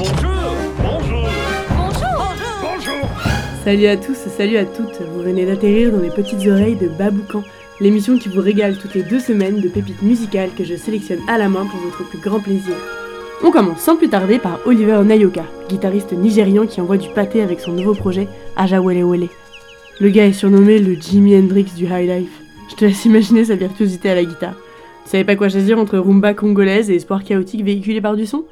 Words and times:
Bonjour 0.00 0.56
Bonjour 0.78 1.28
Bonjour 1.76 2.34
Bonjour 2.62 3.08
Salut 3.62 3.86
à 3.86 3.98
tous, 3.98 4.14
salut 4.14 4.56
à 4.56 4.64
toutes. 4.64 4.98
Vous 5.02 5.22
venez 5.22 5.44
d'atterrir 5.44 5.92
dans 5.92 6.00
les 6.00 6.08
petites 6.08 6.46
oreilles 6.48 6.76
de 6.76 6.88
Baboucan, 6.88 7.44
l'émission 7.80 8.16
qui 8.16 8.30
vous 8.30 8.40
régale 8.40 8.78
toutes 8.78 8.94
les 8.94 9.02
deux 9.02 9.20
semaines 9.20 9.60
de 9.60 9.68
pépites 9.68 10.00
musicales 10.00 10.48
que 10.56 10.64
je 10.64 10.74
sélectionne 10.74 11.20
à 11.28 11.36
la 11.36 11.50
main 11.50 11.66
pour 11.66 11.78
votre 11.80 12.08
plus 12.08 12.18
grand 12.18 12.40
plaisir. 12.40 12.74
On 13.44 13.50
commence 13.50 13.80
sans 13.80 13.96
plus 13.96 14.08
tarder 14.08 14.38
par 14.38 14.60
Oliver 14.64 15.02
Nayoka, 15.04 15.44
guitariste 15.68 16.14
nigérian 16.14 16.66
qui 16.66 16.80
envoie 16.80 16.96
du 16.96 17.10
pâté 17.10 17.42
avec 17.42 17.60
son 17.60 17.72
nouveau 17.72 17.92
projet 17.92 18.26
Aja 18.56 18.80
Wele 18.80 19.04
Wele. 19.04 19.28
Le 20.00 20.08
gars 20.08 20.24
est 20.24 20.32
surnommé 20.32 20.78
le 20.78 20.94
Jimi 20.94 21.36
Hendrix 21.36 21.66
du 21.76 21.84
High 21.84 22.08
Life. 22.08 22.40
Je 22.70 22.76
te 22.76 22.86
laisse 22.86 23.04
imaginer 23.04 23.44
sa 23.44 23.54
virtuosité 23.54 24.08
à 24.08 24.14
la 24.14 24.24
guitare. 24.24 24.54
Vous 25.04 25.10
savez 25.10 25.24
pas 25.24 25.36
quoi 25.36 25.50
choisir 25.50 25.78
entre 25.78 25.98
rumba 25.98 26.32
congolaise 26.32 26.90
et 26.90 26.94
espoir 26.94 27.22
chaotique 27.22 27.66
véhiculé 27.66 28.00
par 28.00 28.16
du 28.16 28.24
son? 28.24 28.44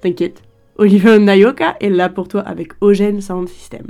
T'inquiète, 0.00 0.42
Oliver 0.80 1.18
Nayoka 1.18 1.74
est 1.80 1.90
là 1.90 2.08
pour 2.08 2.28
toi 2.28 2.42
avec 2.42 2.72
Ogen 2.80 3.20
Sound 3.20 3.48
System. 3.48 3.88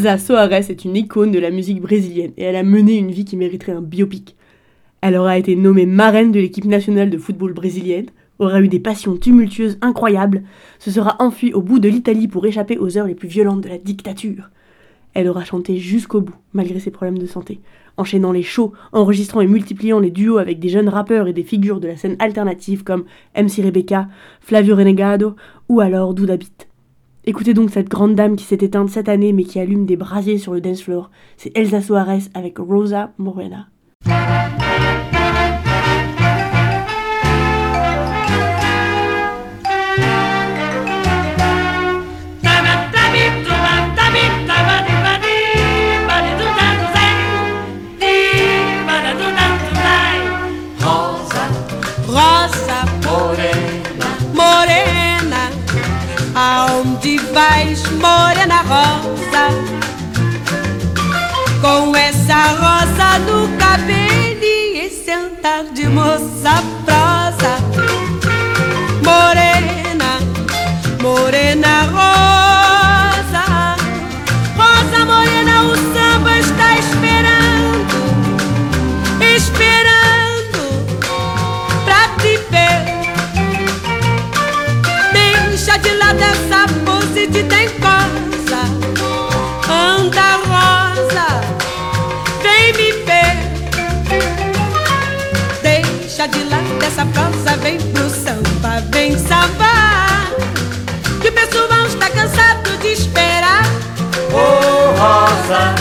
Elsa 0.00 0.16
Soares 0.16 0.70
est 0.70 0.86
une 0.86 0.96
icône 0.96 1.30
de 1.30 1.38
la 1.38 1.50
musique 1.50 1.82
brésilienne 1.82 2.32
et 2.38 2.44
elle 2.44 2.56
a 2.56 2.62
mené 2.62 2.96
une 2.96 3.10
vie 3.10 3.26
qui 3.26 3.36
mériterait 3.36 3.72
un 3.72 3.82
biopic. 3.82 4.34
Elle 5.02 5.14
aura 5.14 5.36
été 5.36 5.56
nommée 5.56 5.84
marraine 5.84 6.32
de 6.32 6.40
l'équipe 6.40 6.64
nationale 6.64 7.10
de 7.10 7.18
football 7.18 7.52
brésilienne, 7.52 8.06
aura 8.38 8.62
eu 8.62 8.68
des 8.68 8.80
passions 8.80 9.18
tumultueuses 9.18 9.76
incroyables, 9.82 10.42
se 10.78 10.90
sera 10.90 11.16
enfuie 11.18 11.52
au 11.52 11.60
bout 11.60 11.80
de 11.80 11.90
l'Italie 11.90 12.28
pour 12.28 12.46
échapper 12.46 12.78
aux 12.78 12.96
heures 12.96 13.08
les 13.08 13.14
plus 13.14 13.28
violentes 13.28 13.60
de 13.60 13.68
la 13.68 13.76
dictature. 13.76 14.48
Elle 15.12 15.28
aura 15.28 15.44
chanté 15.44 15.76
jusqu'au 15.76 16.22
bout, 16.22 16.36
malgré 16.54 16.80
ses 16.80 16.90
problèmes 16.90 17.18
de 17.18 17.26
santé, 17.26 17.60
enchaînant 17.98 18.32
les 18.32 18.42
shows, 18.42 18.72
enregistrant 18.92 19.42
et 19.42 19.46
multipliant 19.46 20.00
les 20.00 20.10
duos 20.10 20.38
avec 20.38 20.60
des 20.60 20.70
jeunes 20.70 20.88
rappeurs 20.88 21.28
et 21.28 21.34
des 21.34 21.44
figures 21.44 21.78
de 21.78 21.88
la 21.88 21.98
scène 21.98 22.16
alternative 22.20 22.84
comme 22.84 23.04
MC 23.36 23.62
Rebecca, 23.62 24.08
Flavio 24.40 24.76
Renegado 24.76 25.36
ou 25.68 25.80
alors 25.80 26.14
Douda 26.14 26.38
Beat. 26.38 26.69
Écoutez 27.26 27.52
donc 27.52 27.70
cette 27.70 27.88
grande 27.88 28.14
dame 28.14 28.36
qui 28.36 28.44
s'est 28.44 28.56
éteinte 28.56 28.88
cette 28.88 29.08
année 29.08 29.32
mais 29.32 29.44
qui 29.44 29.60
allume 29.60 29.84
des 29.84 29.96
brasiers 29.96 30.38
sur 30.38 30.54
le 30.54 30.60
dance 30.60 30.82
floor. 30.82 31.10
C'est 31.36 31.56
Elsa 31.56 31.82
Soares 31.82 32.28
avec 32.34 32.58
Rosa 32.58 33.12
Morena. 33.18 33.68
Morena 58.00 58.62
rosa? 58.62 59.44
Com 61.60 61.94
essa 61.94 62.46
rosa 62.62 63.18
no 63.20 63.48
cabelo 63.58 64.42
e 64.42 64.86
esse 64.86 65.10
andar 65.10 65.64
de 65.72 65.86
moça 65.86 66.79
essa 96.90 97.06
prosa, 97.06 97.56
vem 97.58 97.78
pro 97.78 98.10
samba, 98.10 98.82
vem 98.92 99.16
sambar 99.16 100.32
Que 101.22 101.28
o 101.28 101.32
pessoal 101.32 101.86
está 101.86 102.10
cansado 102.10 102.76
de 102.78 102.88
esperar. 102.88 103.62
Oh 104.32 104.90
rosa, 104.98 105.74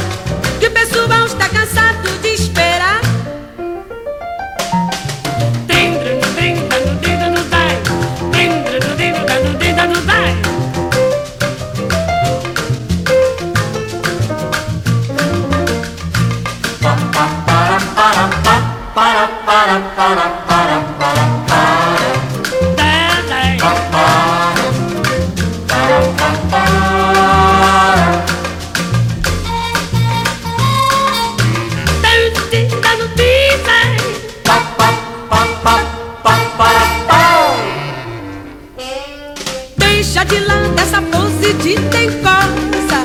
de 41.62 41.76
dengosa 41.76 43.02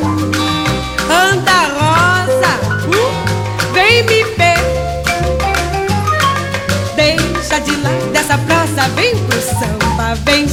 Anda 1.08 1.60
rosa, 1.74 2.52
uh, 2.88 3.72
vem 3.72 4.02
me 4.04 4.24
ver. 4.36 4.58
Deixa 6.96 7.60
de 7.60 7.76
lado 7.76 8.14
essa 8.14 8.38
prosa, 8.38 8.88
vem 8.94 9.16
pro 9.26 9.40
samba, 9.40 10.14
vem 10.24 10.48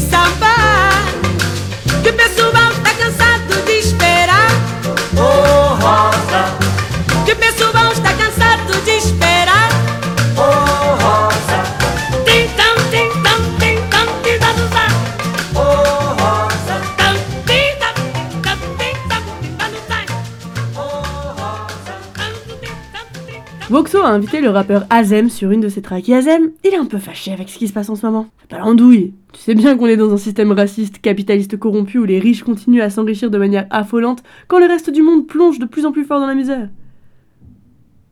A 24.04 24.10
invité 24.10 24.42
le 24.42 24.50
rappeur 24.50 24.86
Azem 24.90 25.30
sur 25.30 25.52
une 25.52 25.62
de 25.62 25.70
ses 25.70 25.84
tracks. 25.84 26.10
Et 26.10 26.16
Azem, 26.16 26.52
il 26.64 26.74
est 26.74 26.78
un 26.78 26.86
peu 26.86 26.98
fâché 26.98 27.32
avec 27.32 27.50
ce 27.50 27.58
qui 27.60 27.68
se 27.68 27.74
passe 27.74 27.90
en 27.90 27.96
ce 27.96 28.06
moment. 28.06 28.28
Pas 28.50 28.58
l'andouille. 28.58 29.14
Tu 29.32 29.42
sais 29.42 29.54
bien 29.54 29.78
qu'on 29.78 29.86
est 29.86 29.96
dans 29.96 30.12
un 30.12 30.18
système 30.18 30.52
raciste, 30.52 31.00
capitaliste 31.02 31.58
corrompu 31.58 32.00
où 32.00 32.06
les 32.06 32.20
riches 32.20 32.44
continuent 32.44 32.82
à 32.82 32.90
s'enrichir 32.90 33.30
de 33.30 33.38
manière 33.38 33.68
affolante 33.70 34.24
quand 34.48 34.60
le 34.60 34.66
reste 34.66 34.90
du 34.90 35.04
monde 35.04 35.28
plonge 35.28 35.60
de 35.60 35.66
plus 35.66 35.86
en 35.86 35.92
plus 35.92 36.04
fort 36.04 36.20
dans 36.20 36.28
la 36.28 36.36
misère. 36.36 36.70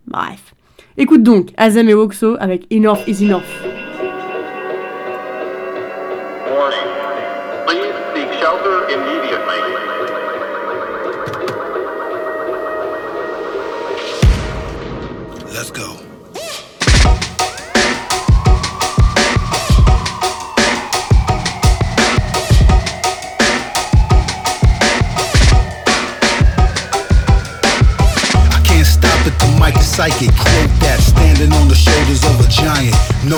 Bref. 0.05 0.53
Écoute 0.97 1.23
donc 1.23 1.49
Azem 1.57 1.89
et 1.89 1.93
Voxo 1.93 2.35
avec 2.39 2.67
Enough 2.71 2.99
is 3.07 3.25
Enough. 3.25 3.88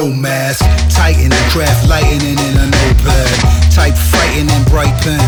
No 0.02 0.10
mask, 0.10 0.66
tighten 0.90 1.30
the 1.30 1.44
craft 1.54 1.86
lightning 1.86 2.34
in 2.34 2.54
a 2.58 2.66
notepad. 2.74 3.38
Type 3.70 3.94
fighting 3.94 4.50
in 4.50 4.64
bright 4.74 4.90
pen. 5.06 5.22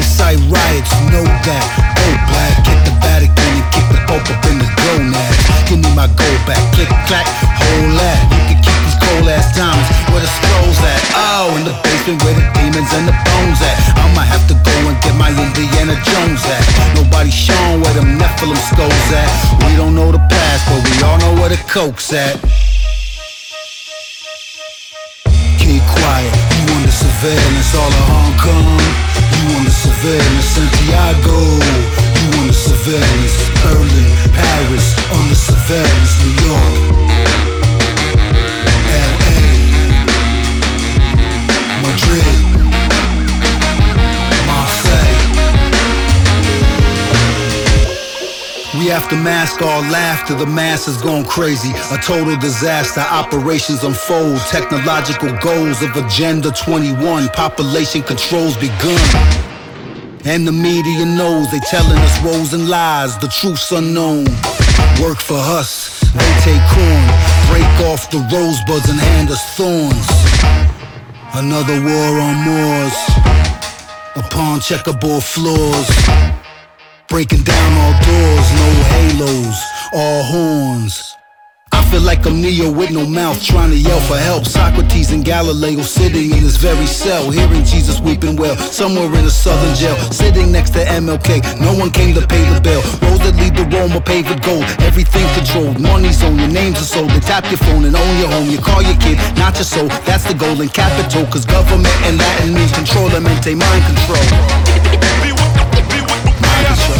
Incite 0.00 0.40
riots, 0.48 0.88
know 1.12 1.28
that. 1.44 1.66
Go 1.92 2.08
black, 2.32 2.56
get 2.64 2.80
the 2.88 2.94
Vatican 3.04 3.52
and 3.60 3.68
kick 3.68 3.84
the 3.92 4.00
Pope 4.08 4.24
up 4.32 4.40
in 4.48 4.64
the 4.64 4.70
gonads. 4.80 5.36
Give 5.68 5.76
me 5.76 5.92
my 5.92 6.08
gold 6.08 6.40
back, 6.48 6.56
click 6.72 6.88
clack, 7.04 7.28
hold 7.60 8.00
that. 8.00 8.32
You 8.32 8.40
can 8.48 8.58
keep 8.64 8.80
these 8.80 8.96
cold 8.96 9.28
ass 9.28 9.52
diamonds 9.52 9.92
where 10.08 10.24
the 10.24 10.32
scrolls 10.40 10.80
at. 10.80 11.00
Oh, 11.20 11.52
in 11.60 11.68
the 11.68 11.76
basement 11.84 12.24
where 12.24 12.32
the 12.32 12.46
demons 12.56 12.88
and 12.96 13.12
the 13.12 13.16
bones 13.28 13.60
at. 13.60 13.76
I'ma 14.00 14.24
have 14.24 14.48
to 14.48 14.56
go 14.56 14.72
and 14.88 14.96
get 15.04 15.12
my 15.20 15.28
Indiana 15.36 16.00
Jones 16.00 16.40
at. 16.48 16.64
Nobody 16.96 17.28
shown 17.28 17.84
where 17.84 17.92
them 17.92 18.16
Nephilim 18.16 18.56
skulls 18.72 19.08
at. 19.12 19.28
We 19.68 19.76
don't 19.76 19.92
know 19.92 20.08
the 20.08 20.22
past, 20.32 20.64
but 20.64 20.80
we 20.80 20.96
all 21.04 21.20
know 21.20 21.36
where 21.36 21.52
the 21.52 21.60
coke's 21.68 22.08
at. 22.16 22.40
Keep 25.70 25.82
quiet, 25.82 26.34
you 26.34 26.74
under 26.74 26.90
surveillance 26.90 27.74
all 27.76 27.86
of 27.86 28.06
Hong 28.10 28.34
Kong. 28.42 28.80
You 29.38 29.56
under 29.56 29.70
surveillance, 29.70 30.46
Santiago. 30.46 31.38
You 32.18 32.40
under 32.40 32.52
surveillance, 32.52 33.36
Berlin, 33.62 34.10
Paris, 34.34 34.98
under 35.14 35.36
surveillance, 35.36 36.12
New 36.26 36.34
York. 36.50 37.59
Have 48.90 49.22
mask 49.22 49.62
all 49.62 49.82
laughter, 49.82 50.34
the 50.34 50.46
masses 50.46 51.00
gone 51.00 51.24
crazy. 51.24 51.70
A 51.94 51.98
total 51.98 52.36
disaster, 52.36 53.00
operations 53.00 53.84
unfold. 53.84 54.38
Technological 54.50 55.30
goals 55.38 55.80
of 55.80 55.94
Agenda 55.96 56.50
21, 56.50 57.28
population 57.28 58.02
controls 58.02 58.56
begun. 58.56 58.98
And 60.24 60.44
the 60.44 60.50
media 60.50 61.06
knows 61.06 61.48
they 61.52 61.60
telling 61.70 61.98
us 61.98 62.24
woes 62.24 62.52
and 62.52 62.68
lies, 62.68 63.16
the 63.18 63.28
truth's 63.28 63.70
unknown. 63.70 64.24
Work 65.00 65.20
for 65.20 65.38
us, 65.38 66.00
they 66.10 66.32
take 66.42 66.62
corn, 66.74 67.06
break 67.46 67.70
off 67.86 68.10
the 68.10 68.18
rosebuds 68.34 68.90
and 68.90 68.98
hand 68.98 69.30
us 69.30 69.42
thorns. 69.54 70.06
Another 71.34 71.80
war 71.80 72.20
on 72.20 72.36
Moors, 72.44 72.96
upon 74.16 74.58
checkerboard 74.58 75.22
floors. 75.22 76.39
Breaking 77.10 77.42
down 77.42 77.72
all 77.74 77.92
doors, 78.06 78.48
no 78.54 78.68
halos, 78.94 79.58
all 79.92 80.22
horns. 80.22 81.16
I 81.72 81.82
feel 81.90 82.02
like 82.02 82.24
I'm 82.24 82.40
Neo 82.40 82.70
with 82.70 82.92
no 82.92 83.04
mouth 83.04 83.42
trying 83.42 83.70
to 83.70 83.76
yell 83.76 83.98
for 84.06 84.16
help. 84.16 84.46
Socrates 84.46 85.10
and 85.10 85.24
Galileo 85.24 85.82
sitting 85.82 86.30
in 86.30 86.44
this 86.44 86.56
very 86.56 86.86
cell, 86.86 87.28
hearing 87.32 87.64
Jesus 87.64 87.98
weeping 88.00 88.36
well. 88.36 88.56
Somewhere 88.56 89.10
in 89.18 89.26
a 89.26 89.30
southern 89.30 89.74
jail, 89.74 89.96
sitting 90.12 90.52
next 90.52 90.70
to 90.74 90.84
MLK. 90.86 91.42
No 91.60 91.74
one 91.74 91.90
came 91.90 92.14
to 92.14 92.24
pay 92.24 92.46
the 92.54 92.60
bill. 92.60 92.80
Roads 93.02 93.26
that 93.26 93.34
lead 93.42 93.56
to 93.58 93.64
Rome 93.76 93.90
are 93.90 94.00
paved 94.00 94.30
with 94.30 94.42
gold. 94.44 94.62
Everything 94.78 95.26
controlled, 95.34 95.80
money's 95.80 96.22
on 96.22 96.38
your 96.38 96.46
names 96.46 96.78
are 96.78 96.86
sold. 96.94 97.10
They 97.10 97.18
tap 97.18 97.42
your 97.50 97.58
phone 97.58 97.86
and 97.86 97.96
own 97.96 98.18
your 98.22 98.28
home. 98.28 98.48
You 98.48 98.58
call 98.58 98.82
your 98.82 98.96
kid, 99.02 99.18
not 99.34 99.56
your 99.56 99.66
soul. 99.66 99.88
That's 100.06 100.30
the 100.30 100.34
goal 100.34 100.60
in 100.60 100.68
capital, 100.68 101.26
cause 101.26 101.44
government 101.44 101.96
and 102.06 102.18
Latin 102.18 102.54
means 102.54 102.70
control, 102.70 103.10
mente, 103.18 103.58
mind 103.58 103.82
control. 103.82 104.22
Mind 106.38 106.66
control. 106.70 106.99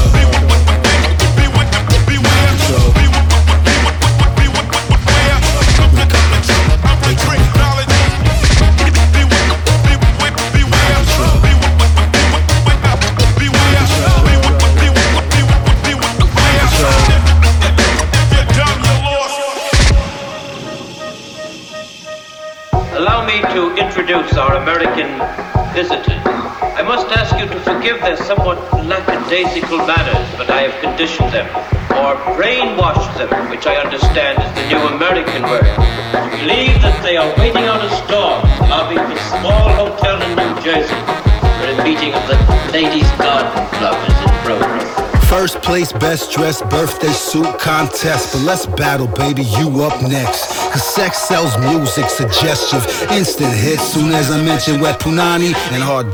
Forgive 27.81 28.01
their 28.03 28.17
somewhat 28.29 28.59
lackadaisical 28.85 29.79
manners, 29.79 30.29
but 30.37 30.51
I 30.51 30.69
have 30.69 30.77
conditioned 30.83 31.33
them, 31.33 31.49
or 31.97 32.13
brainwashed 32.37 33.17
them, 33.17 33.49
which 33.49 33.67
I 33.67 33.77
understand 33.77 34.37
is 34.37 34.53
the 34.53 34.69
new 34.69 34.83
American 34.93 35.49
word, 35.49 35.65
to 35.65 36.21
believe 36.37 36.77
that 36.85 37.01
they 37.03 37.17
are 37.17 37.33
waiting 37.41 37.65
on 37.73 37.81
a 37.81 37.89
storm 38.05 38.45
in 38.93 39.01
the 39.09 39.17
small 39.33 39.73
hotel 39.81 40.21
in 40.21 40.37
New 40.37 40.61
Jersey, 40.61 40.93
where 41.41 41.73
a 41.73 41.83
meeting 41.83 42.13
of 42.13 42.21
the 42.29 42.37
Ladies 42.69 43.09
Garden 43.17 43.49
Club 43.81 43.97
is 43.97 44.19
in 44.29 44.33
progress. 44.45 45.11
First 45.31 45.63
place, 45.63 45.91
best 45.91 46.33
dressed 46.33 46.69
birthday 46.69 47.15
suit 47.17 47.49
contest. 47.59 48.35
But 48.35 48.43
let's 48.43 48.67
battle, 48.67 49.07
baby, 49.07 49.45
you 49.57 49.81
up 49.81 50.03
next. 50.03 50.53
Cause 50.69 50.85
sex 50.85 51.17
sells 51.17 51.57
music, 51.59 52.11
suggestive, 52.11 52.85
instant 53.11 53.55
hits. 53.55 53.85
Soon 53.95 54.13
as 54.13 54.31
I 54.31 54.43
mention 54.43 54.81
wet 54.81 55.01
punani 55.01 55.55
and 55.73 55.83
hard. 55.83 56.13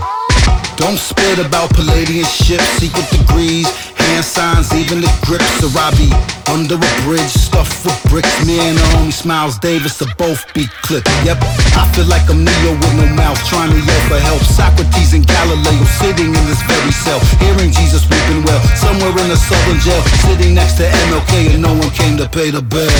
Don't 0.76 1.00
spit 1.00 1.40
about 1.40 1.72
Palladian 1.72 2.28
ships, 2.28 2.68
secret 2.76 3.08
degrees, 3.08 3.64
hand 3.96 4.24
signs, 4.24 4.68
even 4.76 5.00
the 5.00 5.08
grips. 5.24 5.64
Arabi 5.64 6.12
under 6.52 6.76
a 6.76 6.92
bridge, 7.08 7.32
stuffed 7.32 7.80
with 7.80 7.96
bricks. 8.12 8.28
Me 8.44 8.60
and 8.60 8.76
the 8.76 8.86
homie 8.92 9.12
Smiles 9.12 9.58
Davis 9.58 9.96
to 9.98 10.06
both 10.20 10.44
be 10.52 10.68
clipped. 10.84 11.08
Yep, 11.24 11.40
I 11.80 11.88
feel 11.96 12.04
like 12.12 12.28
I'm 12.28 12.44
Neo 12.44 12.76
with 12.76 12.92
no 12.92 13.08
mouth, 13.16 13.40
trying 13.48 13.72
to 13.72 13.80
yell 13.80 14.02
for 14.04 14.20
help. 14.20 14.42
Socrates 14.44 15.16
and 15.16 15.26
Galileo 15.26 15.84
sitting 15.96 16.28
in 16.28 16.44
this 16.44 16.60
very 16.68 16.92
cell, 16.92 17.20
hearing 17.40 17.72
Jesus 17.72 18.04
weeping 18.12 18.44
well. 18.44 18.60
Somewhere 18.76 19.16
in 19.24 19.32
a 19.32 19.36
southern 19.36 19.80
jail, 19.80 20.02
sitting 20.28 20.54
next 20.54 20.76
to 20.76 20.84
MLK, 21.08 21.56
and 21.56 21.62
no 21.62 21.72
one 21.72 21.90
came 21.96 22.20
to 22.20 22.28
pay 22.28 22.50
the 22.50 22.60
bill. 22.60 22.92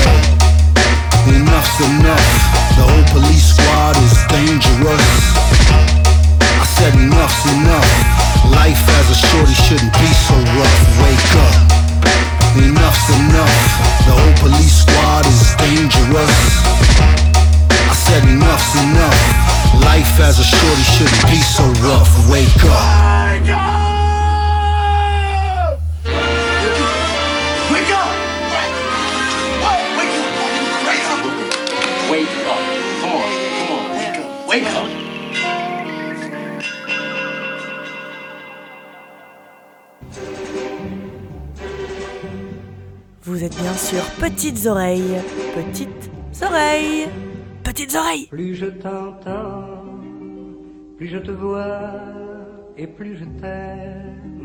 Enough's 1.28 1.76
enough. 1.92 2.28
The 2.80 2.88
whole 2.88 3.06
police 3.12 3.52
squad 3.52 3.96
is 4.00 4.16
dangerous. 4.32 5.55
I 6.40 6.64
said 6.64 6.94
enough's 6.94 7.44
enough. 7.56 7.90
Life 8.52 8.84
as 8.98 9.06
a 9.10 9.18
shorty 9.28 9.54
shouldn't 9.54 9.92
be 9.92 10.10
so 10.26 10.36
rough. 10.58 10.80
Wake 11.02 11.32
up. 11.44 11.54
Enough's 12.56 13.08
enough. 13.20 13.58
The 14.06 14.12
whole 14.16 14.36
police 14.40 14.82
squad 14.82 15.26
is 15.26 15.54
dangerous. 15.56 16.36
I 17.70 17.94
said 17.94 18.22
enough's 18.24 18.74
enough. 18.86 19.20
Life 19.84 20.20
as 20.20 20.38
a 20.38 20.44
shorty 20.44 20.84
shouldn't 20.94 21.24
be 21.30 21.40
so 21.40 21.64
rough. 21.84 22.10
Wake 22.30 22.64
up. 22.64 23.06
Wake 27.72 27.90
up! 27.90 28.16
Wake 34.48 34.66
up! 34.66 34.85
Vous 43.36 43.44
êtes 43.44 43.60
bien 43.60 43.74
sûr 43.74 44.02
Petites 44.18 44.64
Oreilles. 44.64 45.20
Petites 45.54 46.10
Oreilles. 46.40 47.06
Petites 47.62 47.94
Oreilles. 47.94 48.28
Plus 48.28 48.54
je 48.54 48.64
t'entends, 48.64 49.84
plus 50.96 51.06
je 51.06 51.18
te 51.18 51.32
vois 51.32 51.90
et 52.78 52.86
plus 52.86 53.14
je 53.18 53.26
t'aime. 53.38 54.35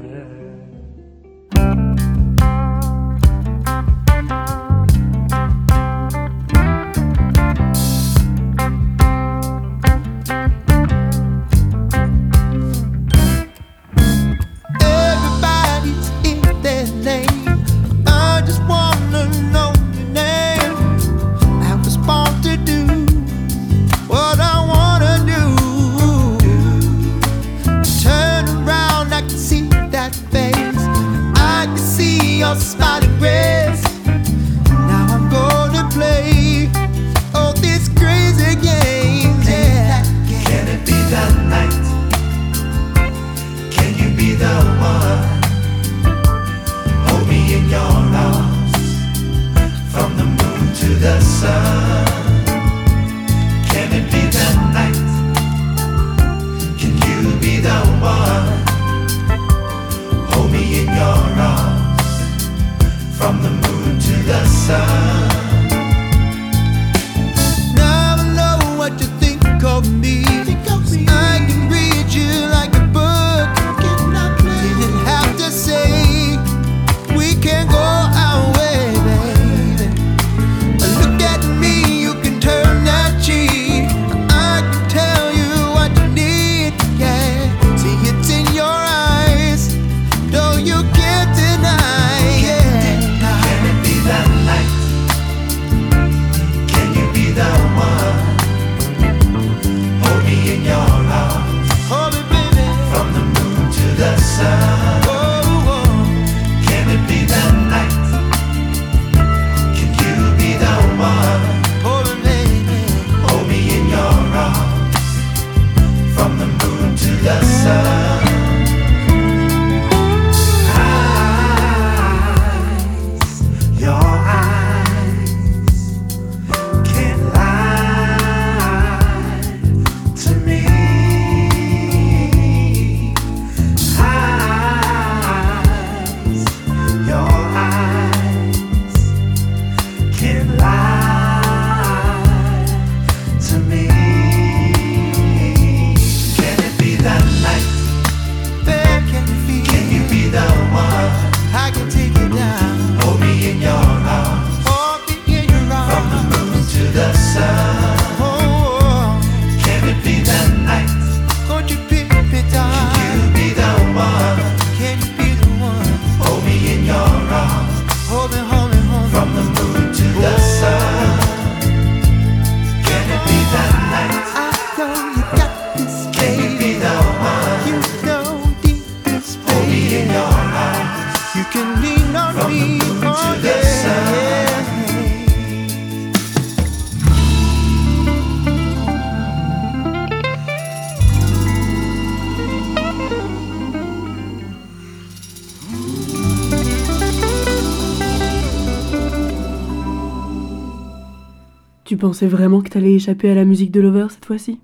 Pensais 202.01 202.25
vraiment 202.25 202.61
que 202.61 202.69
t'allais 202.69 202.95
échapper 202.95 203.29
à 203.29 203.35
la 203.35 203.45
musique 203.45 203.69
de 203.69 203.79
Lover 203.79 204.07
cette 204.09 204.25
fois-ci? 204.25 204.59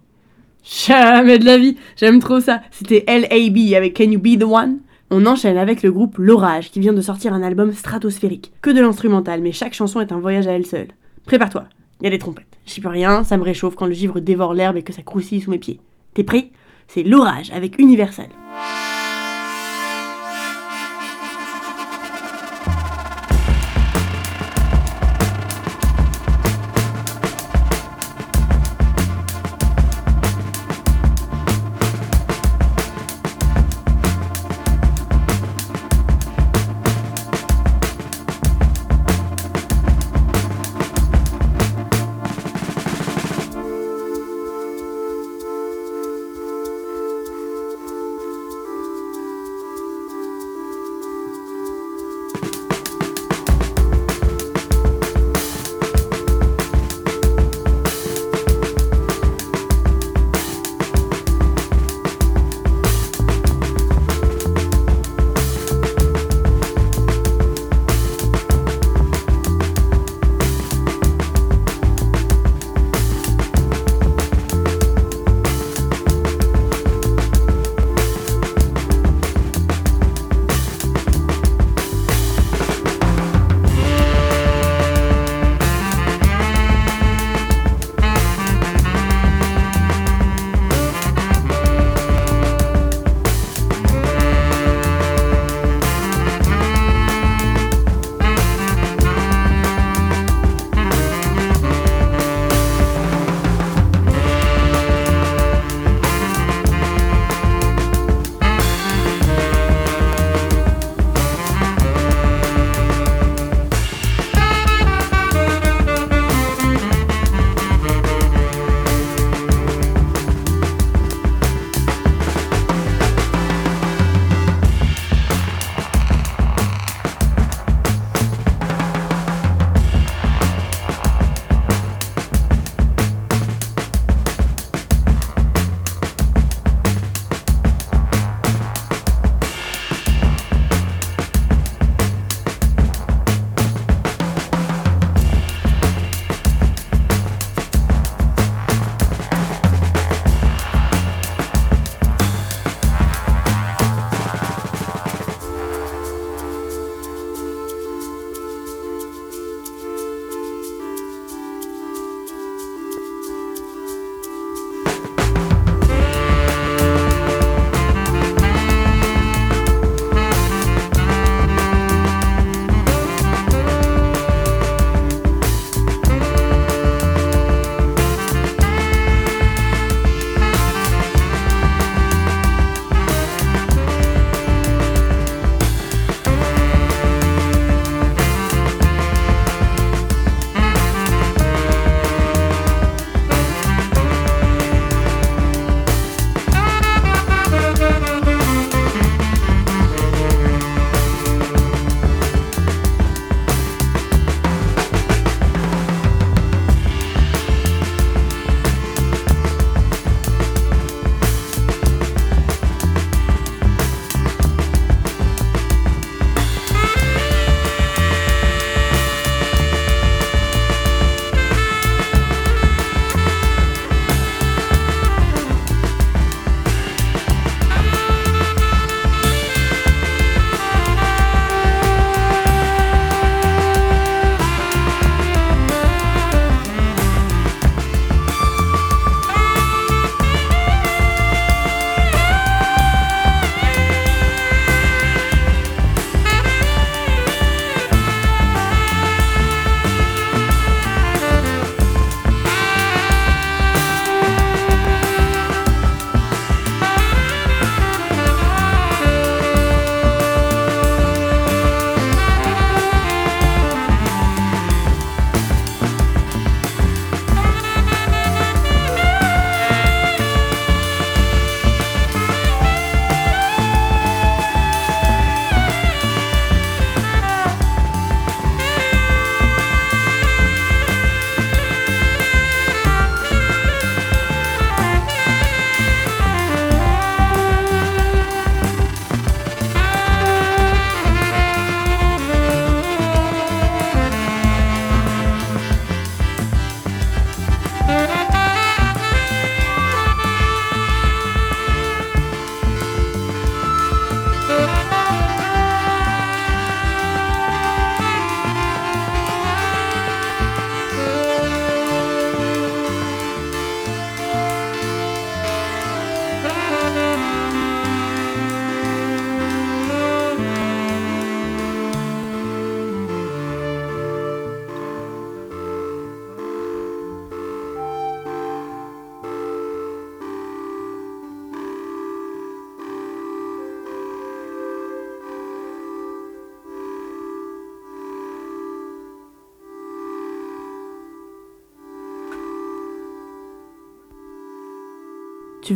Jamais 0.63 1.38
de 1.38 1.45
la 1.45 1.60
vie, 1.60 1.78
j'aime 1.95 2.19
trop 2.19 2.39
ça. 2.39 2.62
C'était 2.71 3.04
L.A.B. 3.06 3.76
avec 3.76 3.95
Can 3.95 4.06
You 4.06 4.19
Be 4.19 4.39
the 4.39 4.43
One? 4.43 4.80
On 5.12 5.26
enchaîne 5.28 5.58
avec 5.58 5.84
le 5.84 5.91
groupe 5.91 6.17
L'Orage 6.17 6.71
qui 6.71 6.80
vient 6.80 6.93
de 6.93 7.02
sortir 7.02 7.34
un 7.34 7.43
album 7.43 7.71
stratosphérique. 7.73 8.54
Que 8.62 8.71
de 8.71 8.82
l'instrumental, 8.82 9.41
mais 9.41 9.52
chaque 9.52 9.76
chanson 9.76 10.02
est 10.02 10.12
un 10.12 10.19
voyage 10.19 10.47
à 10.47 10.54
elle 10.54 10.65
seule. 10.65 10.88
Prépare-toi, 11.28 11.65
il 12.02 12.06
y 12.06 12.08
a 12.08 12.10
des 12.10 12.17
trompettes. 12.17 12.58
J'y 12.65 12.82
peux 12.82 12.89
rien, 12.89 13.23
ça 13.23 13.38
me 13.38 13.43
réchauffe 13.43 13.76
quand 13.76 13.86
le 13.86 13.93
givre 13.93 14.19
dévore 14.19 14.56
l'herbe 14.56 14.78
et 14.78 14.84
que 14.84 14.91
ça 14.91 15.04
croustille 15.04 15.41
sous 15.41 15.52
mes 15.52 15.60
pieds. 15.60 15.80
T'es 16.15 16.23
prêt? 16.23 16.50
C'est 16.88 17.04
L'Orage 17.04 17.52
avec 17.52 17.78
Universal. 17.78 18.30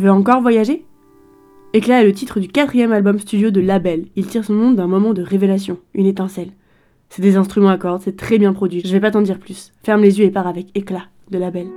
Veux 0.02 0.10
encore 0.10 0.42
voyager? 0.42 0.84
Éclat 1.74 2.02
est 2.02 2.06
le 2.06 2.12
titre 2.12 2.40
du 2.40 2.48
quatrième 2.48 2.92
album 2.92 3.18
studio 3.18 3.50
de 3.50 3.60
Label. 3.60 4.06
Il 4.16 4.26
tire 4.26 4.44
son 4.44 4.54
nom 4.54 4.72
d'un 4.72 4.86
moment 4.86 5.14
de 5.14 5.22
révélation, 5.22 5.78
une 5.94 6.06
étincelle. 6.06 6.50
C'est 7.08 7.22
des 7.22 7.36
instruments 7.36 7.70
à 7.70 7.78
cordes, 7.78 8.02
c'est 8.02 8.16
très 8.16 8.38
bien 8.38 8.52
produit. 8.52 8.82
Je 8.84 8.92
vais 8.92 9.00
pas 9.00 9.10
t'en 9.10 9.22
dire 9.22 9.38
plus. 9.38 9.72
Ferme 9.82 10.02
les 10.02 10.18
yeux 10.18 10.26
et 10.26 10.30
pars 10.30 10.46
avec 10.46 10.66
Éclat 10.74 11.04
de 11.30 11.38
Label. 11.38 11.68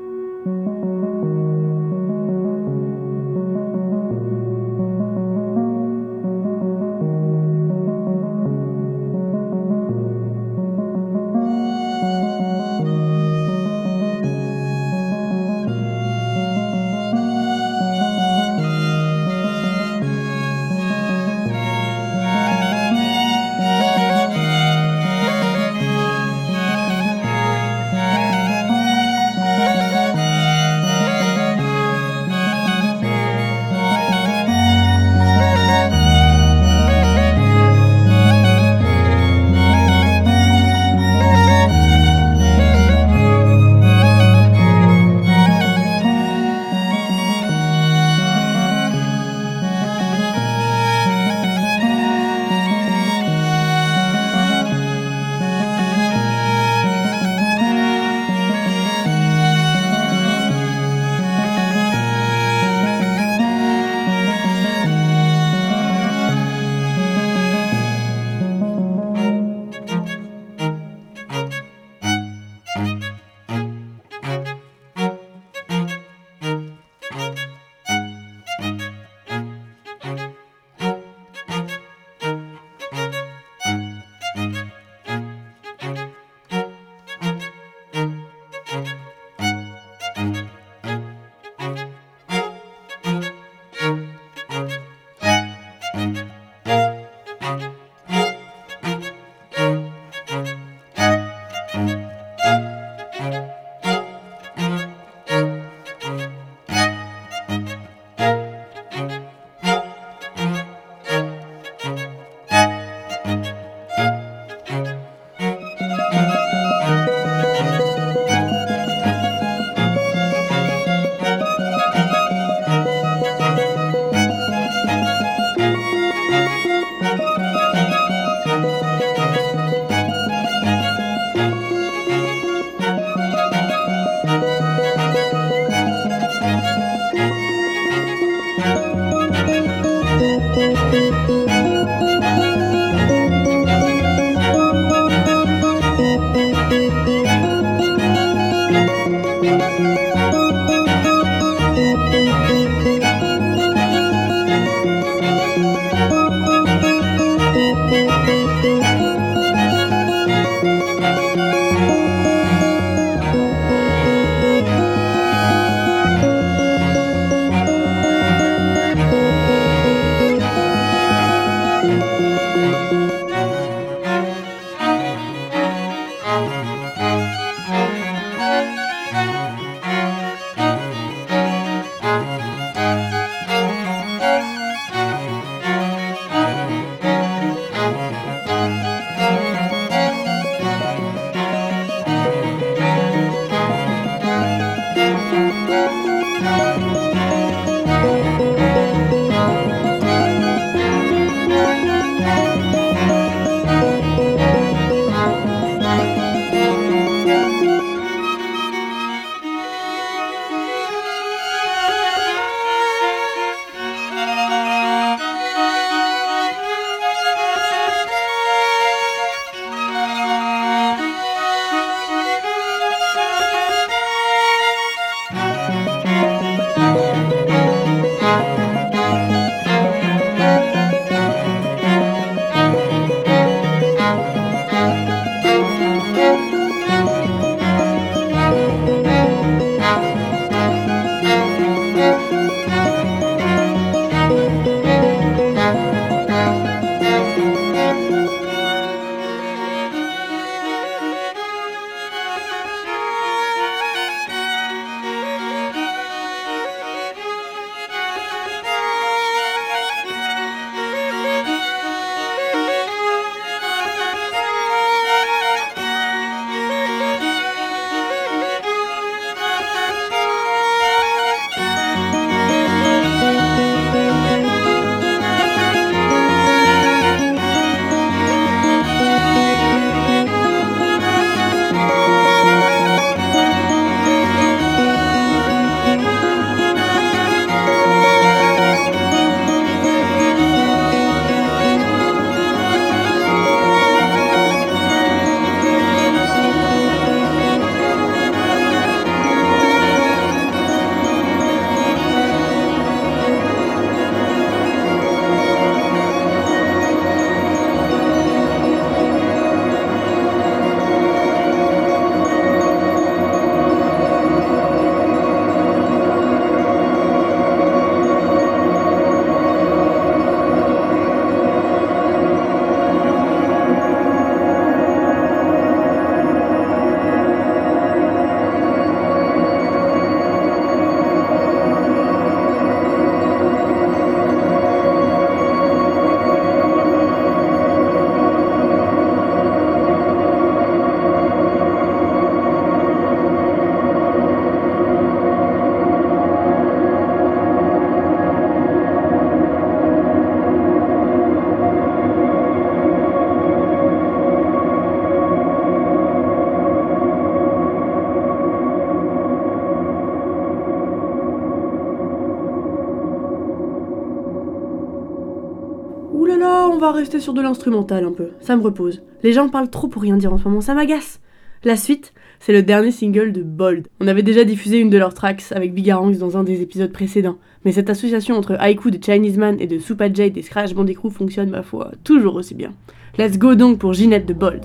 Rester 366.96 367.20
sur 367.20 367.34
de 367.34 367.42
l'instrumental 367.42 368.04
un 368.04 368.12
peu. 368.12 368.30
Ça 368.42 368.56
me 368.56 368.62
repose. 368.62 369.02
Les 369.24 369.34
gens 369.34 369.50
parlent 369.50 369.70
trop 369.70 369.88
pour 369.88 370.02
rien 370.02 370.18
dire 370.18 370.34
en 370.34 370.38
ce 370.38 370.46
moment, 370.46 370.62
ça 370.62 370.74
m'agace. 370.74 371.20
La 371.64 371.76
suite, 371.76 372.14
c'est 372.40 372.54
le 372.54 372.64
dernier 372.64 372.92
single 372.92 373.32
de 373.32 373.42
Bold. 373.42 373.88
On 374.00 374.08
avait 374.08 374.24
déjà 374.24 374.44
diffusé 374.44 374.80
une 374.80 374.90
de 374.90 374.98
leurs 374.98 375.14
tracks 375.14 375.44
avec 375.52 375.74
Bigarangs 375.74 376.18
dans 376.18 376.38
un 376.38 376.44
des 376.44 376.62
épisodes 376.62 376.92
précédents, 376.92 377.38
mais 377.64 377.72
cette 377.72 377.90
association 377.90 378.36
entre 378.36 378.56
Haiku 378.60 378.92
de 378.92 379.04
Chinese 379.04 379.38
Man 379.38 379.58
et 379.60 379.68
de 379.68 379.80
Supa 379.80 380.12
Jade 380.12 380.34
des 380.34 380.42
Scratch 380.42 380.74
Bandicoot 380.74 381.10
fonctionne, 381.10 381.50
ma 381.50 381.64
foi, 381.64 381.92
toujours 382.04 382.36
aussi 382.36 382.56
bien. 382.56 382.74
Let's 383.18 383.38
go 383.38 383.56
donc 383.56 383.80
pour 383.80 383.94
Ginette 383.94 384.26
de 384.26 384.34
Bold. 384.34 384.62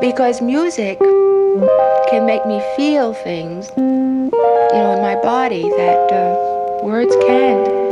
because 0.00 0.42
music 0.42 0.98
can 2.10 2.26
make 2.26 2.46
me 2.46 2.60
feel 2.76 3.14
things, 3.14 3.68
you 3.76 3.82
know, 4.78 4.92
in 4.92 5.02
my 5.02 5.14
body 5.22 5.62
that 5.62 6.12
uh, 6.12 6.55
words 6.82 7.14
can't. 7.26 7.85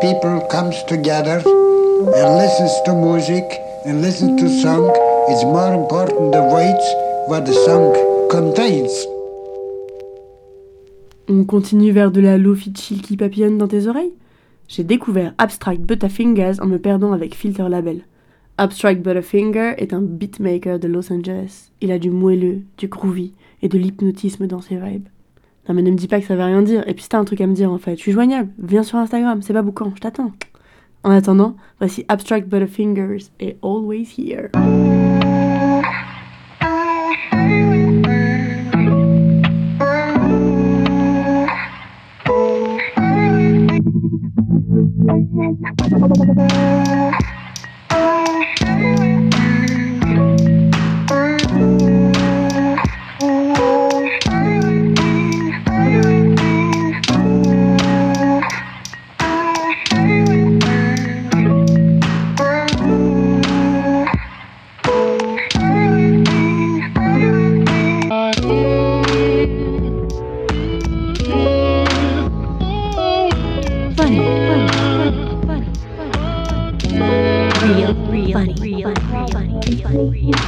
People 0.00 0.40
comes 0.50 0.84
together 0.86 1.42
and 2.16 2.38
listens 2.38 2.72
to 2.84 2.94
music 2.94 3.44
and 3.86 4.02
listens 4.02 4.40
to 4.40 4.48
song 4.48 4.90
it's 5.28 5.44
more 5.44 5.72
important 5.72 6.34
what 7.28 7.44
the 7.44 7.52
song 7.52 7.94
contains 8.30 9.06
On 11.28 11.44
continue 11.44 11.92
vers 11.92 12.10
de 12.10 12.20
la 12.20 12.36
lofi 12.38 12.72
chill 12.74 13.02
qui 13.02 13.16
papillonne 13.16 13.58
dans 13.58 13.68
tes 13.68 13.88
oreilles? 13.88 14.12
J'ai 14.68 14.84
découvert 14.84 15.34
Abstract 15.38 15.80
Butterfingers 15.80 16.60
en 16.60 16.66
me 16.66 16.78
perdant 16.78 17.12
avec 17.12 17.34
Filter 17.34 17.68
Label. 17.68 18.02
Abstract 18.58 19.02
Butterfinger 19.02 19.74
est 19.78 19.92
un 19.92 20.02
beatmaker 20.02 20.78
de 20.78 20.88
Los 20.88 21.12
Angeles. 21.12 21.70
Il 21.80 21.90
a 21.90 21.98
du 21.98 22.10
moelleux, 22.10 22.62
du 22.78 22.88
groovy 22.88 23.32
et 23.62 23.68
de 23.68 23.78
l'hypnotisme 23.78 24.46
dans 24.46 24.60
ses 24.60 24.76
vibes. 24.76 25.08
Non 25.68 25.74
mais 25.74 25.82
ne 25.82 25.90
me 25.90 25.96
dis 25.96 26.08
pas 26.08 26.20
que 26.20 26.26
ça 26.26 26.36
veut 26.36 26.42
rien 26.42 26.62
dire. 26.62 26.86
Et 26.86 26.94
puis 26.94 27.02
si 27.02 27.08
t'as 27.08 27.18
un 27.18 27.24
truc 27.24 27.40
à 27.40 27.46
me 27.46 27.54
dire 27.54 27.70
en 27.72 27.78
fait, 27.78 27.96
je 27.96 28.02
suis 28.02 28.12
joignable. 28.12 28.50
Viens 28.58 28.82
sur 28.82 28.98
Instagram, 28.98 29.42
c'est 29.42 29.52
pas 29.52 29.62
boucan, 29.62 29.92
je 29.94 30.00
t'attends. 30.00 30.32
En 31.04 31.10
attendant, 31.10 31.56
voici 31.78 32.04
Abstract 32.08 32.48
Butterfingers 32.48 33.26
et 33.40 33.56
Always 33.62 34.08
Here. 34.16 34.50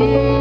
Thank 0.00 0.12
you. 0.14 0.39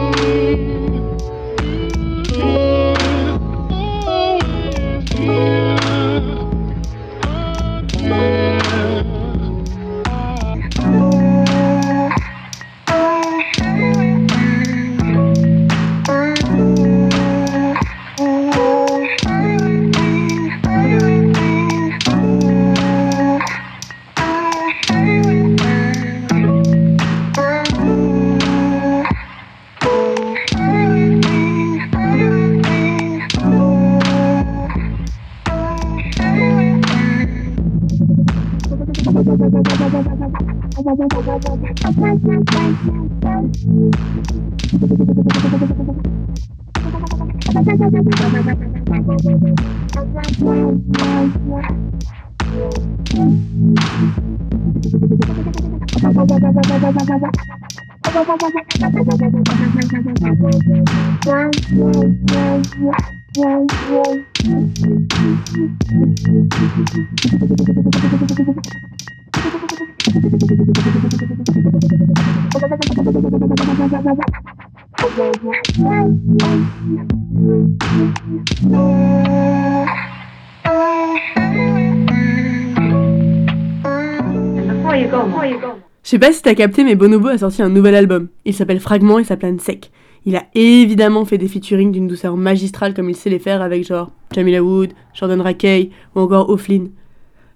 Sais 86.20 86.28
pas 86.28 86.34
si 86.34 86.42
t'as 86.42 86.56
capté, 86.56 86.84
mais 86.84 86.96
Bonobo 86.96 87.30
a 87.30 87.38
sorti 87.38 87.62
un 87.62 87.70
nouvel 87.70 87.96
album. 87.96 88.28
Il 88.44 88.54
s'appelle 88.54 88.82
Fragment 88.82 89.20
et 89.20 89.24
ça 89.24 89.38
plane 89.38 89.60
sec. 89.60 89.90
Il 90.26 90.36
a 90.36 90.44
évidemment 90.54 91.24
fait 91.24 91.38
des 91.38 91.48
featuring 91.48 91.94
d'une 91.94 92.08
douceur 92.08 92.36
magistrale 92.36 92.94
comme 92.94 93.10
il 93.10 93.16
sait 93.16 93.30
les 93.30 93.40
faire 93.40 93.62
avec 93.62 93.88
genre 93.88 94.12
Jamila 94.36 94.62
Wood, 94.62 94.92
Jordan 95.14 95.40
Rakey 95.40 95.92
ou 96.16 96.20
encore 96.20 96.50
O'Flynn. 96.50 96.90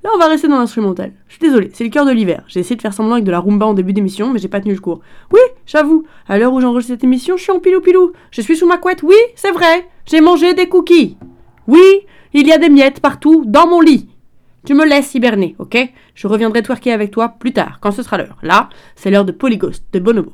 Là, 0.03 0.11
on 0.15 0.17
va 0.17 0.27
rester 0.27 0.47
dans 0.47 0.59
l'instrumental. 0.59 1.11
Je 1.27 1.33
suis 1.33 1.41
désolé, 1.41 1.71
c'est 1.73 1.83
le 1.83 1.89
cœur 1.89 2.05
de 2.05 2.11
l'hiver. 2.11 2.43
J'ai 2.47 2.61
essayé 2.61 2.77
de 2.77 2.81
faire 2.81 2.93
semblant 2.93 3.13
avec 3.13 3.25
de 3.25 3.31
la 3.31 3.41
rumba 3.41 3.65
en 3.65 3.73
début 3.73 3.91
d'émission, 3.91 4.31
mais 4.31 4.39
j'ai 4.39 4.47
pas 4.47 4.61
tenu 4.61 4.73
le 4.73 4.79
cours. 4.79 5.01
Oui, 5.33 5.41
j'avoue, 5.65 6.05
à 6.29 6.37
l'heure 6.37 6.53
où 6.53 6.61
j'enregistre 6.61 6.93
cette 6.93 7.03
émission, 7.03 7.35
je 7.35 7.43
suis 7.43 7.51
en 7.51 7.59
pilou-pilou. 7.59 8.13
Je 8.31 8.41
suis 8.41 8.55
sous 8.55 8.67
ma 8.67 8.77
couette, 8.77 9.03
oui, 9.03 9.15
c'est 9.35 9.51
vrai. 9.51 9.89
J'ai 10.05 10.21
mangé 10.21 10.53
des 10.53 10.69
cookies. 10.69 11.17
Oui, 11.67 11.83
il 12.33 12.47
y 12.47 12.53
a 12.53 12.57
des 12.57 12.69
miettes 12.69 13.01
partout 13.01 13.43
dans 13.45 13.67
mon 13.67 13.81
lit. 13.81 14.07
Tu 14.65 14.73
me 14.73 14.85
laisses 14.85 15.13
hiberner, 15.13 15.55
ok? 15.59 15.77
Je 16.15 16.27
reviendrai 16.27 16.63
twerker 16.63 16.93
avec 16.93 17.11
toi 17.11 17.29
plus 17.37 17.51
tard, 17.51 17.79
quand 17.81 17.91
ce 17.91 18.01
sera 18.01 18.17
l'heure. 18.17 18.37
Là, 18.41 18.69
c'est 18.95 19.11
l'heure 19.11 19.25
de 19.25 19.33
Polyghost, 19.33 19.83
de 19.91 19.99
Bonobo. 19.99 20.33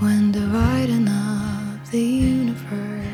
when 0.00 0.32
dividing 0.32 1.06
up 1.08 1.84
the 1.90 2.00
universe. 2.00 3.09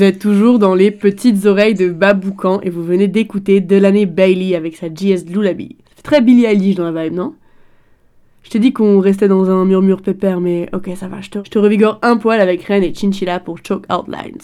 Vous 0.00 0.06
êtes 0.06 0.18
toujours 0.18 0.58
dans 0.58 0.74
les 0.74 0.90
petites 0.90 1.44
oreilles 1.44 1.74
de 1.74 1.90
Baboucan 1.90 2.62
et 2.62 2.70
vous 2.70 2.82
venez 2.82 3.06
d'écouter 3.06 3.60
Delaney 3.60 4.06
Bailey 4.06 4.56
avec 4.56 4.74
sa 4.74 4.88
GS 4.88 5.26
Lullaby. 5.28 5.76
C'est 5.94 6.02
très 6.02 6.22
Billy 6.22 6.46
Eilish 6.46 6.76
dans 6.76 6.90
la 6.90 7.04
vibe, 7.04 7.12
non? 7.12 7.34
Je 8.42 8.48
t'ai 8.48 8.60
dit 8.60 8.72
qu'on 8.72 9.00
restait 9.00 9.28
dans 9.28 9.50
un 9.50 9.66
murmure 9.66 10.00
pépère, 10.00 10.40
mais 10.40 10.70
ok, 10.72 10.92
ça 10.96 11.08
va, 11.08 11.20
je 11.20 11.28
te, 11.28 11.58
revigore 11.58 11.98
un 12.00 12.16
poil 12.16 12.40
avec 12.40 12.64
Ren 12.64 12.80
et 12.80 12.94
Chinchilla 12.94 13.40
pour 13.40 13.58
Choke 13.62 13.84
Outlines. 13.92 14.38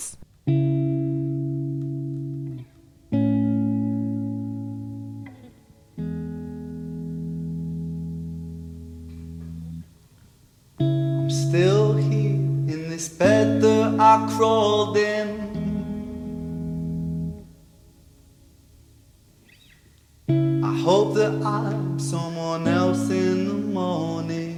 hope 20.87 21.15
that 21.15 21.35
I'm 21.43 21.99
someone 21.99 22.69
else 22.69 23.11
in 23.11 23.49
the 23.49 23.55
morning. 23.55 24.55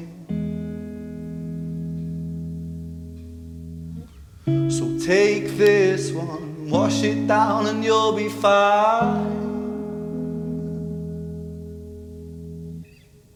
So 4.68 4.85
take 4.99 5.57
this 5.57 6.12
one, 6.12 6.68
wash 6.68 7.03
it 7.03 7.26
down, 7.26 7.66
and 7.68 7.83
you'll 7.83 8.12
be 8.12 8.29
fine. 8.29 9.39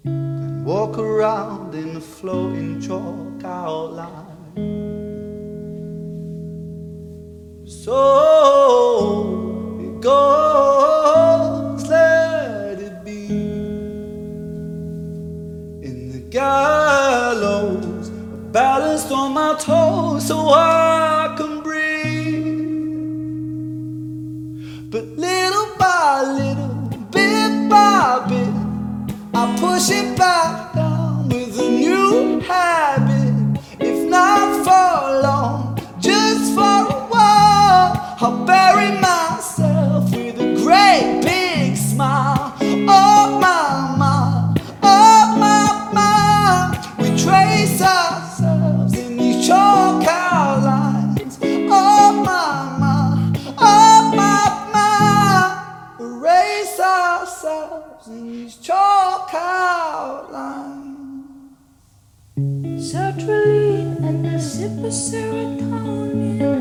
Then 0.05 0.63
walk 0.63 0.99
around 0.99 1.75
in 1.75 1.97
a 1.97 2.01
floating 2.01 2.79
chalk 2.79 3.43
outline. 3.43 4.53
So 7.65 7.97
it 9.81 9.99
goes. 10.03 11.32
Gallows, 16.33 18.09
balanced 18.53 19.13
on 19.13 19.35
my 19.35 19.55
toes 19.61 20.27
so 20.27 20.49
I 20.49 21.35
can 21.37 21.63
breathe. 21.63 21.83
But 24.91 25.05
little 25.19 25.69
by 25.79 26.23
little, 26.39 26.89
bit 27.11 27.69
by 27.69 28.25
bit, 28.31 28.55
I 29.35 29.55
push 29.61 29.91
it 29.91 30.17
back 30.17 30.73
down 30.73 31.29
with 31.29 31.61
a 31.61 31.69
new 31.69 32.41
habit. 32.41 33.61
If 33.79 34.09
not 34.09 34.65
for 34.65 35.21
long, 35.21 35.79
just 36.01 36.55
for 36.55 36.63
a 36.63 37.07
while, 37.13 37.93
I'll 38.23 38.47
bury 38.47 38.91
myself 39.03 40.11
with 40.17 40.41
a 40.41 40.55
great 40.65 41.21
big 41.23 41.77
smile. 41.77 42.32
These 58.13 58.57
chalk 58.57 59.31
outlines. 59.35 60.83
Sertraline 62.37 63.97
and 64.09 64.27
a 64.27 64.41
sip 64.41 64.71
of 64.71 64.93
serotonin. 64.93 66.52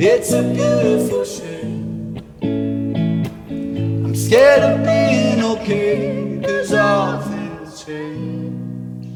It's 0.00 0.30
a 0.30 0.44
beautiful 0.44 1.24
shade. 1.24 2.22
I'm 2.40 4.14
scared 4.14 4.62
of 4.62 4.84
being 4.86 5.42
okay. 5.42 6.40
Cause 6.40 6.72
all 6.72 7.20
things 7.22 7.84
change. 7.84 9.08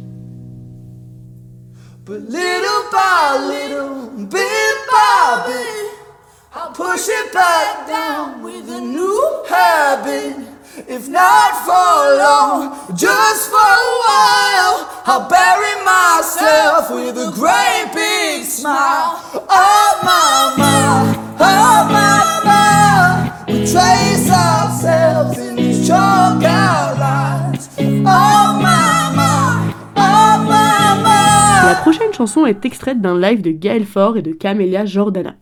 But 2.04 2.22
little 2.22 2.90
by 2.90 3.44
little, 3.46 4.26
bit 4.26 4.76
by 4.90 5.44
bit, 5.46 5.94
I'll 6.52 6.72
push 6.72 7.08
it 7.08 7.32
back 7.32 7.86
down 7.86 8.42
with 8.42 8.68
a 8.68 8.80
new 8.80 9.44
habit. 9.48 10.51
If 10.74 11.06
not 11.08 11.52
for 11.66 12.16
long, 12.16 12.72
just 12.96 13.50
for 13.50 13.56
a 13.56 13.88
while, 14.04 14.88
I'll 15.04 15.28
bury 15.28 15.74
myself 15.84 16.90
with 16.90 17.18
a 17.18 17.30
great 17.30 17.92
big 17.92 18.44
smile. 18.44 19.20
Oh 19.34 20.00
my, 20.02 20.54
oh 21.38 21.88
my. 21.90 22.22
We 23.48 23.58
trace 23.66 24.30
ourselves 24.30 25.36
in 25.38 25.56
these 25.56 25.86
chalk 25.86 26.42
outlines. 26.42 27.68
Oh 27.78 28.58
my, 28.62 29.74
oh 29.94 30.38
my. 30.48 31.66
La 31.66 31.74
prochaine 31.82 32.14
chanson 32.14 32.46
est 32.46 32.64
extraite 32.64 33.02
d'un 33.02 33.18
live 33.18 33.42
de 33.42 33.50
Gaël 33.50 33.84
Faure 33.84 34.16
et 34.16 34.22
de 34.22 34.32
Camélia 34.32 34.86
Jordana. 34.86 35.34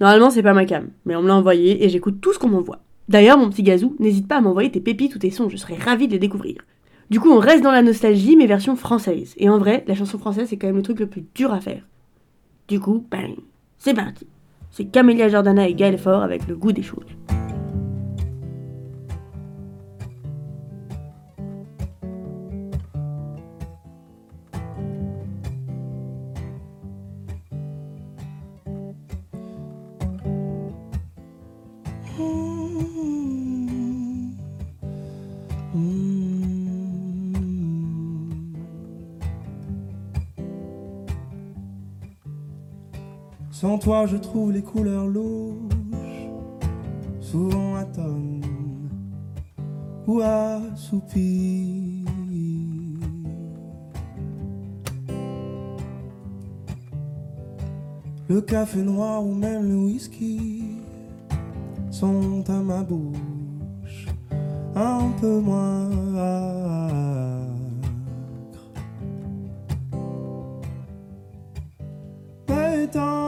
Normalement, 0.00 0.30
c'est 0.30 0.42
pas 0.42 0.54
ma 0.54 0.64
cam, 0.64 0.88
mais 1.04 1.14
on 1.14 1.22
me 1.22 1.28
l'a 1.28 1.36
envoyé 1.36 1.84
et 1.84 1.88
j'écoute 1.88 2.20
tout 2.20 2.32
ce 2.32 2.38
qu'on 2.40 2.48
m'envoie. 2.48 2.80
D'ailleurs, 3.08 3.38
mon 3.38 3.50
petit 3.50 3.62
gazou, 3.62 3.96
n'hésite 3.98 4.28
pas 4.28 4.36
à 4.36 4.40
m'envoyer 4.40 4.70
tes 4.70 4.80
pépites 4.80 5.14
ou 5.14 5.18
tes 5.18 5.30
sons, 5.30 5.48
je 5.48 5.56
serais 5.56 5.76
ravie 5.76 6.06
de 6.06 6.12
les 6.12 6.18
découvrir. 6.18 6.62
Du 7.10 7.18
coup, 7.18 7.30
on 7.30 7.40
reste 7.40 7.64
dans 7.64 7.72
la 7.72 7.82
nostalgie, 7.82 8.36
mais 8.36 8.46
version 8.46 8.76
française. 8.76 9.34
Et 9.36 9.48
en 9.48 9.58
vrai, 9.58 9.84
la 9.88 9.96
chanson 9.96 10.18
française, 10.18 10.48
c'est 10.48 10.56
quand 10.56 10.68
même 10.68 10.76
le 10.76 10.82
truc 10.82 11.00
le 11.00 11.08
plus 11.08 11.24
dur 11.34 11.52
à 11.52 11.60
faire. 11.60 11.82
Du 12.68 12.78
coup, 12.78 13.04
ben, 13.10 13.34
c'est 13.78 13.94
parti. 13.94 14.28
C'est 14.70 14.84
Camélia 14.84 15.28
Jordana 15.28 15.66
et 15.66 15.74
Gaël 15.74 15.98
Faure 15.98 16.22
avec 16.22 16.46
le 16.46 16.54
goût 16.54 16.70
des 16.70 16.82
choses. 16.82 17.06
En 43.70 43.78
toi, 43.78 44.04
je 44.04 44.16
trouve 44.16 44.50
les 44.50 44.62
couleurs 44.62 45.06
louches, 45.06 46.26
souvent 47.20 47.76
atomes 47.76 48.40
ou 50.08 50.20
assoupies. 50.20 52.04
Le 58.28 58.40
café 58.40 58.82
noir 58.82 59.24
ou 59.24 59.34
même 59.34 59.68
le 59.68 59.76
whisky 59.76 60.64
sont 61.92 62.42
à 62.50 62.58
ma 62.70 62.82
bouche 62.82 64.08
un 64.74 65.12
peu 65.20 65.38
moins 65.38 66.16
acres. 66.16 67.46
Mais 72.48 72.88
tant 72.88 73.19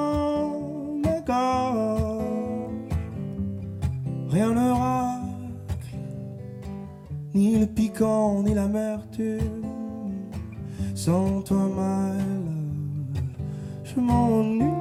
volcan 8.02 8.42
ni 8.42 8.54
l'amertume. 8.54 9.66
Sans 10.94 11.42
toi, 11.42 11.68
mal, 11.76 12.18
je 13.84 14.00
m'ennuie. 14.00 14.71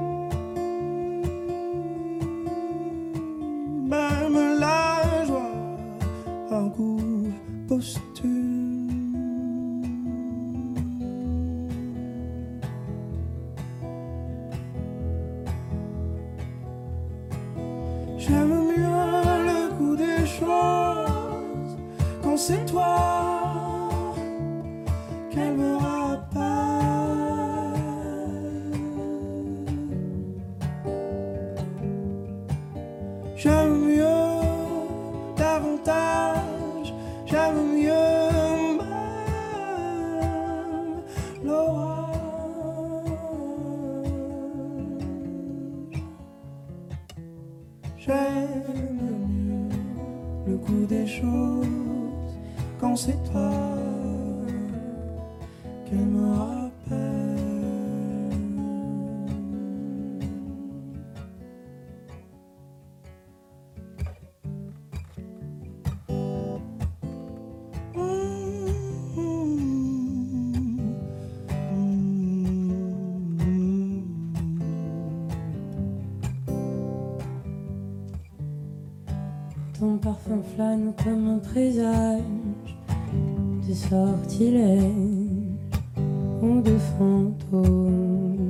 de 86.42 86.76
fantômes. 86.98 88.48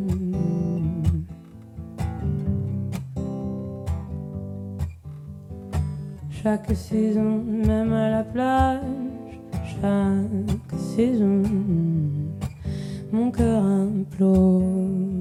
Chaque 6.30 6.74
saison, 6.74 7.45
même 7.45 7.93
à 7.93 8.09
la 8.11 8.24
plage, 8.24 8.80
chaque 9.80 10.80
saison, 10.97 11.43
mon 13.12 13.30
cœur 13.30 13.62
implose. 13.62 15.12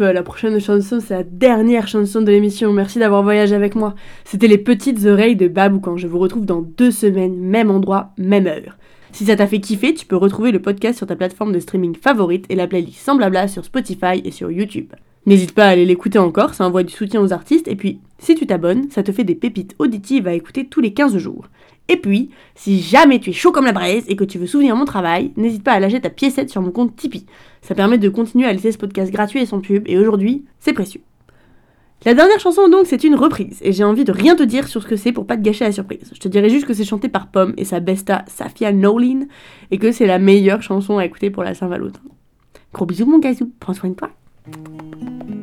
La 0.00 0.22
prochaine 0.22 0.60
chanson 0.60 0.98
c'est 1.00 1.14
la 1.14 1.22
dernière 1.22 1.86
chanson 1.86 2.20
de 2.20 2.30
l'émission, 2.30 2.72
merci 2.72 2.98
d'avoir 2.98 3.22
voyagé 3.22 3.54
avec 3.54 3.74
moi. 3.74 3.94
C'était 4.24 4.48
les 4.48 4.58
petites 4.58 5.04
oreilles 5.06 5.36
de 5.36 5.48
Baboucan, 5.48 5.96
je 5.96 6.06
vous 6.06 6.18
retrouve 6.18 6.46
dans 6.46 6.62
deux 6.62 6.90
semaines, 6.90 7.36
même 7.36 7.70
endroit, 7.70 8.10
même 8.18 8.46
heure. 8.46 8.76
Si 9.12 9.24
ça 9.24 9.36
t'a 9.36 9.46
fait 9.46 9.60
kiffer, 9.60 9.94
tu 9.94 10.06
peux 10.06 10.16
retrouver 10.16 10.52
le 10.52 10.60
podcast 10.60 10.98
sur 10.98 11.06
ta 11.06 11.16
plateforme 11.16 11.52
de 11.52 11.60
streaming 11.60 11.96
favorite 11.96 12.44
et 12.48 12.56
la 12.56 12.66
playlist 12.66 13.00
sans 13.00 13.18
sur 13.48 13.64
Spotify 13.64 14.20
et 14.24 14.30
sur 14.30 14.50
YouTube. 14.50 14.92
N'hésite 15.28 15.52
pas 15.52 15.66
à 15.66 15.68
aller 15.68 15.84
l'écouter 15.84 16.18
encore, 16.18 16.54
ça 16.54 16.66
envoie 16.66 16.84
du 16.84 16.94
soutien 16.94 17.20
aux 17.20 17.34
artistes 17.34 17.68
et 17.68 17.76
puis 17.76 18.00
si 18.18 18.34
tu 18.34 18.46
t'abonnes, 18.46 18.90
ça 18.90 19.02
te 19.02 19.12
fait 19.12 19.24
des 19.24 19.34
pépites 19.34 19.74
auditives 19.78 20.26
à 20.26 20.32
écouter 20.32 20.66
tous 20.66 20.80
les 20.80 20.94
15 20.94 21.18
jours. 21.18 21.48
Et 21.88 21.98
puis, 21.98 22.30
si 22.54 22.80
jamais 22.80 23.18
tu 23.18 23.28
es 23.28 23.32
chaud 23.34 23.52
comme 23.52 23.66
la 23.66 23.72
braise 23.72 24.06
et 24.08 24.16
que 24.16 24.24
tu 24.24 24.38
veux 24.38 24.46
souvenir 24.46 24.74
mon 24.74 24.86
travail, 24.86 25.32
n'hésite 25.36 25.62
pas 25.62 25.72
à 25.72 25.80
lâcher 25.80 26.00
ta 26.00 26.08
piécette 26.08 26.48
sur 26.48 26.62
mon 26.62 26.70
compte 26.70 26.96
Tipeee. 26.96 27.26
Ça 27.60 27.74
permet 27.74 27.98
de 27.98 28.08
continuer 28.08 28.46
à 28.46 28.54
laisser 28.54 28.72
ce 28.72 28.78
podcast 28.78 29.12
gratuit 29.12 29.40
et 29.40 29.44
sans 29.44 29.60
pub, 29.60 29.82
et 29.86 29.98
aujourd'hui, 29.98 30.46
c'est 30.60 30.72
précieux. 30.72 31.02
La 32.06 32.14
dernière 32.14 32.40
chanson 32.40 32.70
donc, 32.70 32.86
c'est 32.86 33.04
une 33.04 33.14
reprise, 33.14 33.58
et 33.60 33.72
j'ai 33.72 33.84
envie 33.84 34.04
de 34.04 34.12
rien 34.12 34.34
te 34.34 34.42
dire 34.42 34.66
sur 34.66 34.82
ce 34.82 34.88
que 34.88 34.96
c'est 34.96 35.12
pour 35.12 35.26
pas 35.26 35.36
te 35.36 35.42
gâcher 35.42 35.66
la 35.66 35.72
surprise. 35.72 36.10
Je 36.14 36.20
te 36.20 36.28
dirai 36.28 36.48
juste 36.48 36.66
que 36.66 36.72
c'est 36.72 36.84
chanté 36.84 37.10
par 37.10 37.30
Pomme 37.30 37.52
et 37.58 37.66
sa 37.66 37.80
besta 37.80 38.24
Safia 38.28 38.72
Nolin, 38.72 39.26
et 39.70 39.76
que 39.76 39.92
c'est 39.92 40.06
la 40.06 40.18
meilleure 40.18 40.62
chanson 40.62 40.96
à 40.96 41.04
écouter 41.04 41.28
pour 41.28 41.44
la 41.44 41.52
Saint-Valentin. 41.52 42.00
Gros 42.72 42.86
bisous 42.86 43.04
mon 43.04 43.18
gazou, 43.18 43.52
prends 43.60 43.74
soin 43.74 43.90
de 43.90 43.94
toi. 43.94 44.08
thank 44.52 45.28
you 45.28 45.37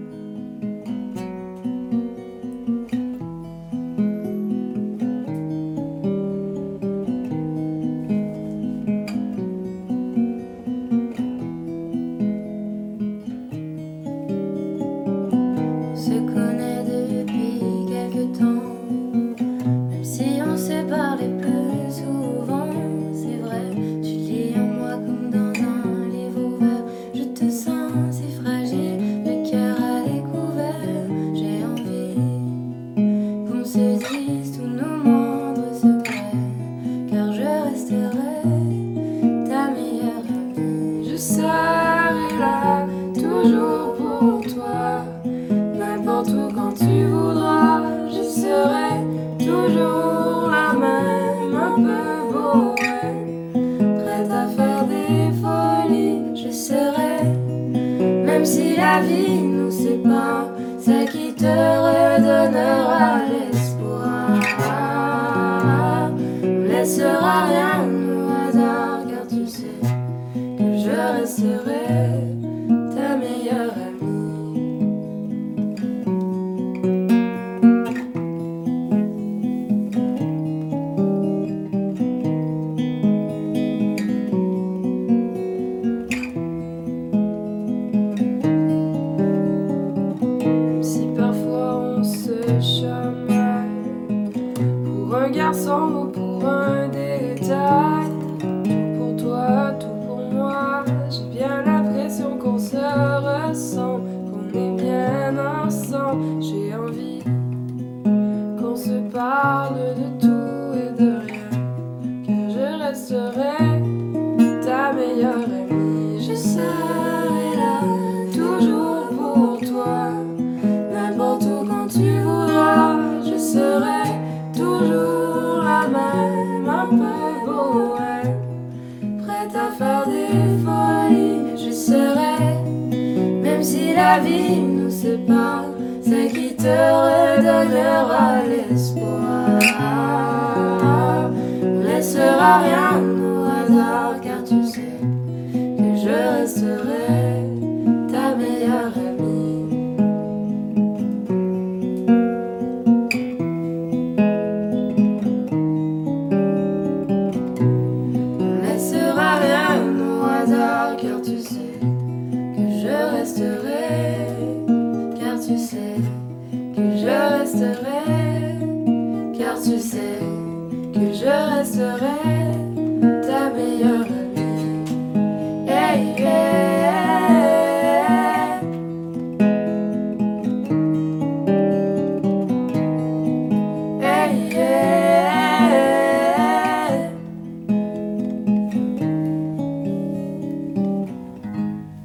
after 61.46 61.75